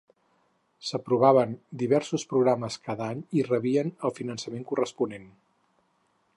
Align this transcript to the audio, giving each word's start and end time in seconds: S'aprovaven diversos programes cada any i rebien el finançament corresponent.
S'aprovaven 0.91 1.51
diversos 1.81 2.25
programes 2.33 2.79
cada 2.87 3.11
any 3.15 3.21
i 3.41 3.45
rebien 3.51 3.95
el 4.09 4.17
finançament 4.19 4.69
corresponent. 4.73 5.33